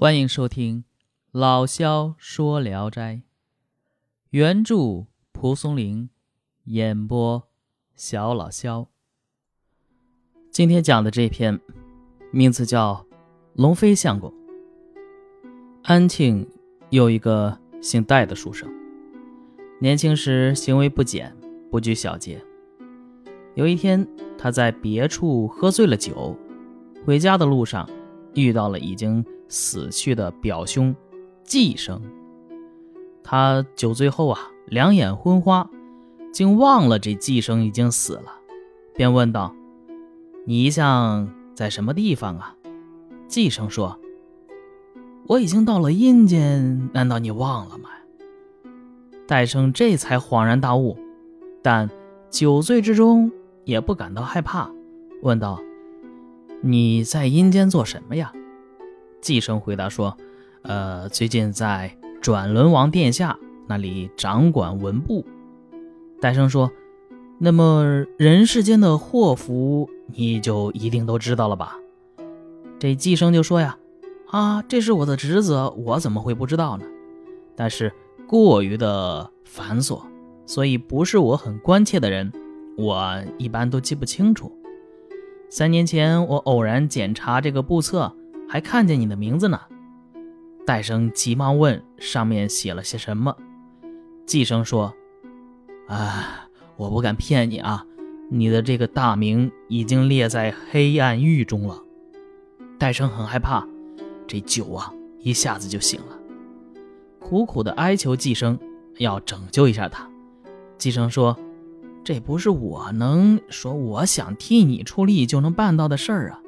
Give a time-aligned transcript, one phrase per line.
[0.00, 0.84] 欢迎收听
[1.32, 3.14] 《老萧说聊斋》，
[4.30, 6.08] 原著蒲松龄，
[6.66, 7.48] 演播
[7.96, 8.86] 小老萧。
[10.52, 11.58] 今天讲的这篇
[12.30, 13.04] 名字叫
[13.54, 14.30] 《龙飞相公》。
[15.82, 16.48] 安庆
[16.90, 18.70] 有一个姓戴的书生，
[19.80, 21.36] 年轻时行为不检，
[21.72, 22.40] 不拘小节。
[23.56, 24.06] 有一天，
[24.38, 26.38] 他在别处喝醉了酒，
[27.04, 27.90] 回家的路上
[28.34, 29.24] 遇到了已经。
[29.50, 30.94] 死去的表兄
[31.42, 32.02] 季生，
[33.22, 35.70] 他酒醉后啊，两眼昏花，
[36.30, 38.30] 竟忘了这季生已经死了，
[38.92, 39.54] 便问道
[40.44, 42.54] ：“你一向在什么地方啊？”
[43.26, 43.98] 季生说
[45.28, 47.88] ：“我已经到了阴间，难道你忘了吗？”
[49.26, 50.98] 戴生这才恍然大悟，
[51.62, 51.88] 但
[52.28, 53.32] 酒醉之中
[53.64, 54.70] 也不感到害怕，
[55.22, 55.58] 问道
[56.62, 58.32] ：“你在阴间做什么呀？”
[59.20, 60.16] 季生回答说
[60.62, 65.24] ：“呃，最近在转轮王殿下那里掌管文部。”
[66.20, 66.70] 戴生说
[67.38, 71.76] ：“那么人世间的祸福，你就一定都知道了吧？”
[72.78, 73.76] 这季生就说：“呀，
[74.28, 76.84] 啊，这是我的职责，我怎么会不知道呢？
[77.56, 77.92] 但是
[78.26, 80.00] 过于的繁琐，
[80.46, 82.32] 所以不是我很关切的人，
[82.76, 84.52] 我一般都记不清楚。
[85.50, 88.14] 三年前我偶然检查这个簿册。”
[88.50, 89.60] 还看见你的名字呢，
[90.66, 93.36] 戴生急忙问：“上面写了些什么？”
[94.24, 94.94] 季生说
[95.86, 97.84] ：“啊，我不敢骗你啊，
[98.30, 101.82] 你的这个大名已经列在黑暗狱中了。”
[102.80, 103.68] 戴生很害怕，
[104.26, 106.18] 这酒啊一下子就醒了，
[107.18, 108.58] 苦苦的哀求季生
[108.96, 110.08] 要拯救一下他。
[110.78, 111.38] 季生说
[112.08, 116.40] ：“这不是我能说我想替你出力就能办到的事儿啊。”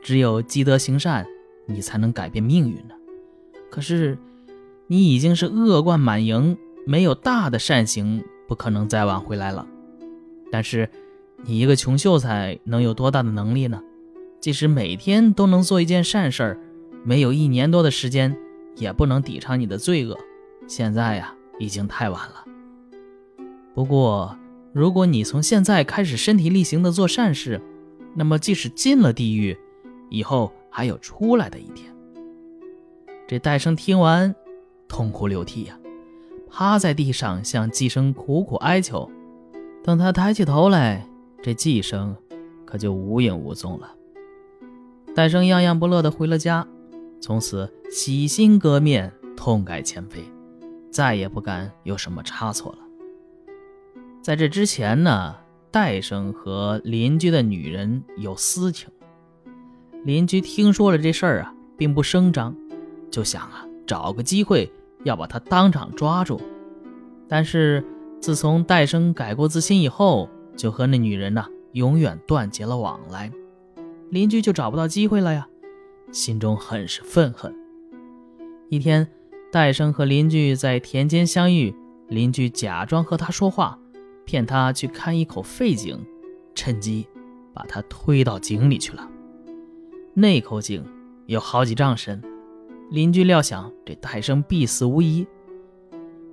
[0.00, 1.26] 只有积德行善，
[1.66, 2.94] 你才能改变命运呢。
[3.68, 4.16] 可是，
[4.86, 9.66] 你已经是恶贯满盈，没有大的善行，不可能再挽回来了。
[10.52, 10.88] 但是，
[11.42, 13.82] 你一个穷秀才能有多大的能力呢？
[14.38, 16.60] 即使每天都能做一件善事儿，
[17.02, 18.38] 没有一年多的时间，
[18.76, 20.16] 也不能抵偿你的罪恶。
[20.68, 22.44] 现在呀，已经太晚了。
[23.74, 24.36] 不过，
[24.72, 27.60] 如果你从现在开始身体力行的做善事，
[28.14, 29.56] 那么即使进了地狱，
[30.08, 31.94] 以后还有出来的一天。
[33.28, 34.34] 这戴生听完，
[34.88, 35.78] 痛哭流涕呀，
[36.50, 39.10] 趴在地上向季生苦苦哀求。
[39.84, 41.06] 等他抬起头来，
[41.42, 42.16] 这季生
[42.64, 43.94] 可就无影无踪了。
[45.14, 46.66] 戴生样样不乐地回了家，
[47.20, 50.24] 从此洗心革面，痛改前非，
[50.90, 52.78] 再也不敢有什么差错了。
[54.22, 55.34] 在这之前呢，
[55.72, 58.88] 戴生和邻居的女人有私情。
[60.04, 62.54] 邻居听说了这事儿啊，并不声张，
[63.10, 64.72] 就想啊，找个机会
[65.02, 66.40] 要把他当场抓住。
[67.28, 67.84] 但是
[68.20, 73.28] 自从戴生改过自新以后，就和那女人呢永远断绝了往来，
[74.10, 75.48] 邻居就找不到机会了呀，
[76.12, 77.52] 心中很是愤恨。
[78.68, 79.08] 一天，
[79.50, 81.74] 戴生和邻居在田间相遇，
[82.08, 83.78] 邻居假装和他说话，
[84.24, 85.98] 骗他去看一口废井，
[86.54, 87.06] 趁机
[87.52, 89.08] 把他推到井里去了。
[90.14, 90.84] 那口井
[91.26, 92.22] 有好几丈深，
[92.90, 95.26] 邻居料想这戴生必死无疑。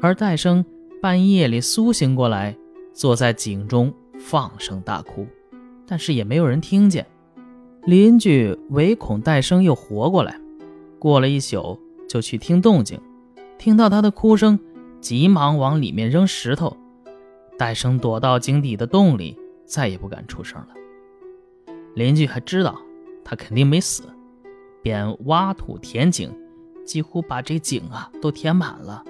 [0.00, 0.64] 而戴生
[1.00, 2.56] 半夜里苏醒过来，
[2.92, 5.26] 坐在井中放声大哭，
[5.86, 7.06] 但是也没有人听见。
[7.84, 10.40] 邻居唯恐戴生又活过来，
[10.98, 13.00] 过了一宿就去听动静，
[13.58, 14.58] 听到他的哭声，
[15.00, 16.76] 急忙往里面扔石头。
[17.62, 20.70] 戴生躲到井底的洞里，再也不敢出声了。
[21.94, 22.76] 邻居还知道。
[23.24, 24.02] 他肯定没死，
[24.82, 26.28] 便挖土填井，
[26.84, 29.04] 几乎把这井啊都填满了。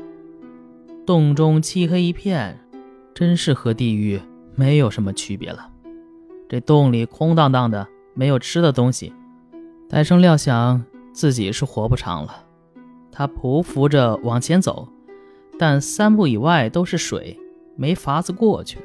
[1.07, 2.61] 洞中漆黑一片，
[3.15, 4.21] 真是和地狱
[4.55, 5.71] 没有什么区别了。
[6.47, 9.15] 这洞里空荡荡的，没有吃的东西。
[9.89, 12.45] 戴生料想自己是活不长了，
[13.11, 14.87] 他匍匐着往前走，
[15.59, 17.39] 但三步以外都是水，
[17.77, 18.79] 没法子过去，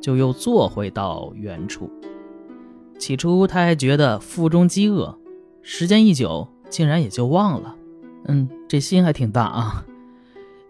[0.00, 1.90] 就又坐回到原处。
[2.98, 5.18] 起初他还觉得腹中饥饿，
[5.60, 7.76] 时间一久，竟然也就忘了。
[8.26, 9.84] 嗯，这心还挺大啊。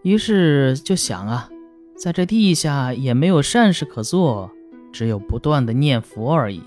[0.01, 1.49] 于是就想啊，
[1.95, 4.51] 在这地下也没有善事可做，
[4.91, 6.61] 只有不断的念佛而已。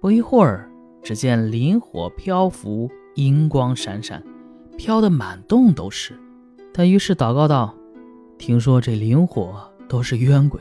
[0.00, 0.70] 不一会儿，
[1.02, 4.22] 只见灵火漂浮，银光闪闪，
[4.76, 6.18] 飘得满洞都是。
[6.72, 7.74] 他于是祷告道
[8.38, 10.60] ：“听说这灵火都是冤鬼，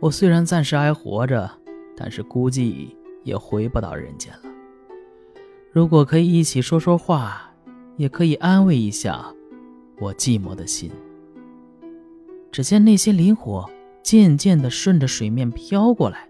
[0.00, 1.50] 我虽然暂时还活着，
[1.96, 4.50] 但是估计……”也回不到人间了。
[5.70, 7.54] 如果可以一起说说话，
[7.96, 9.24] 也可以安慰一下
[10.00, 10.90] 我寂寞的心。
[12.50, 13.70] 只见那些灵火
[14.02, 16.28] 渐渐地顺着水面飘过来，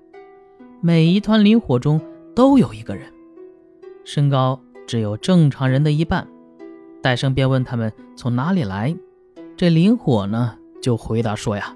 [0.82, 1.98] 每一团灵火中
[2.34, 3.10] 都有一个人，
[4.04, 6.28] 身高只有正常人的一半。
[7.00, 8.94] 戴生便问他们从哪里来，
[9.56, 11.74] 这灵火呢就回答说呀：“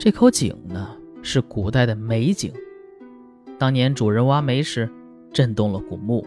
[0.00, 2.50] 这口井呢是古代的煤井，
[3.58, 4.90] 当年主人挖煤时
[5.30, 6.26] 震动了古墓，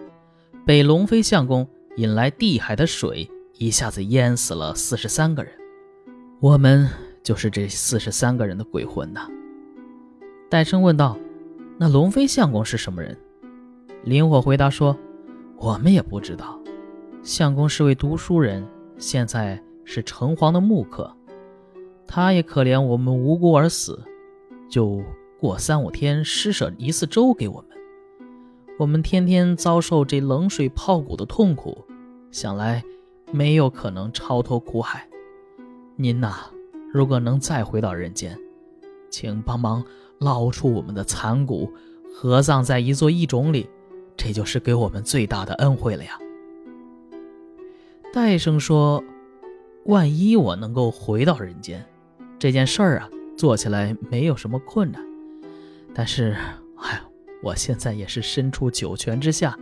[0.63, 5.51] 被龙飞相公引来地海的水一下子淹死了四十三个人，
[6.39, 6.87] 我们。”
[7.21, 9.27] 就是这四十三个人的鬼魂呐。
[10.49, 11.15] 戴生问道
[11.77, 13.15] ：“那龙飞相公是什么人？”
[14.03, 14.97] 林火回答说
[15.59, 16.59] ：“我们也不知道。
[17.21, 18.65] 相公是位读书人，
[18.97, 21.13] 现在是城隍的木客。
[22.11, 24.01] 他也可怜我们无辜而死，
[24.67, 24.99] 就
[25.39, 27.77] 过三五天施舍一次粥给我们。
[28.79, 31.85] 我们天天遭受这冷水泡骨的痛苦，
[32.31, 32.83] 想来
[33.31, 35.07] 没有可能超脱苦海。
[35.95, 36.49] 您呐。”
[36.91, 38.35] 如果能再回到人间，
[39.11, 39.83] 请帮忙
[40.17, 41.71] 捞出我们的残骨，
[42.11, 43.69] 合葬在一座异冢里，
[44.17, 46.17] 这就是给我们最大的恩惠了呀。
[48.11, 49.03] 戴生说
[49.85, 51.85] ：“万一我能够回到人间，
[52.39, 55.05] 这件事儿啊，做起来没有什么困难。
[55.93, 56.35] 但是，
[56.77, 57.01] 哎，
[57.43, 59.55] 我现在也是身处九泉之下，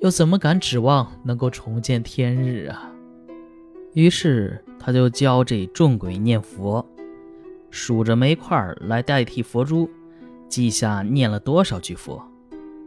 [0.00, 2.92] 又怎么敢指望能够重见天日啊？”
[3.94, 4.60] 于是。
[4.86, 6.86] 他就教这众鬼念佛，
[7.70, 9.88] 数着煤块来代替佛珠，
[10.46, 12.22] 记下念了多少句佛。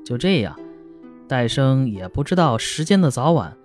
[0.06, 0.56] 就这样，
[1.28, 3.58] 戴生也不知道时间的早晚，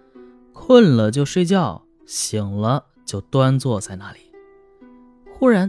[0.54, 4.31] 困了就睡觉，醒了就端坐在那里。
[5.42, 5.68] 忽然，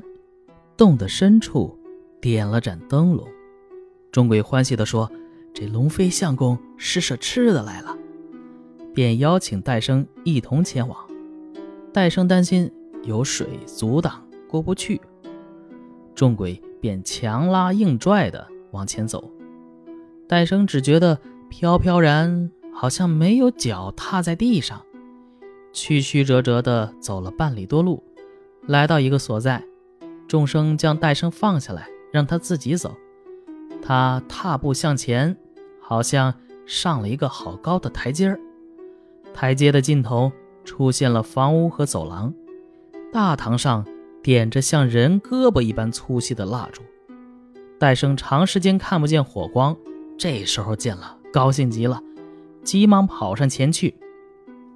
[0.78, 1.75] 洞的深处
[2.22, 3.28] 点了盏灯笼，
[4.12, 5.12] 众鬼欢喜地说
[5.52, 7.98] ：“这龙飞相公施舍吃的来了。”
[8.94, 10.96] 便邀请戴生一同前往。
[11.92, 12.72] 戴生担心
[13.02, 15.02] 有水阻挡过不去，
[16.14, 19.28] 众鬼便强拉硬拽的往前走。
[20.28, 21.18] 戴生只觉得
[21.50, 24.80] 飘飘然，好像没有脚踏在地上，
[25.72, 28.04] 曲曲折折的走了半里多路，
[28.68, 29.63] 来到一个所在，
[30.27, 32.95] 众生将戴生放下来，让他自己走。
[33.81, 35.36] 他踏步向前，
[35.81, 36.33] 好像
[36.65, 38.39] 上了一个好高的台阶儿，
[39.33, 40.31] 台阶的尽头。
[40.65, 42.33] 出现了房屋和走廊，
[43.12, 43.86] 大堂上
[44.21, 46.81] 点着像人胳膊一般粗细的蜡烛。
[47.77, 49.75] 戴生长时间看不见火光，
[50.18, 52.01] 这时候见了，高兴极了，
[52.63, 53.94] 急忙跑上前去。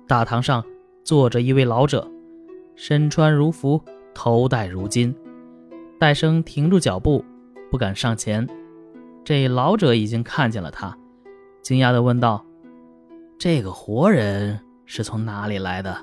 [0.06, 0.62] 大堂上
[1.06, 2.12] 坐着一位老者，
[2.78, 3.84] 身穿儒服，
[4.14, 5.14] 头戴如金。
[6.00, 7.26] 戴生停住脚步，
[7.72, 8.48] 不敢上前。
[9.26, 10.96] 这老者已经看见了他，
[11.64, 12.46] 惊讶地问道
[13.38, 15.98] ：“这个活人？”是从哪里来的？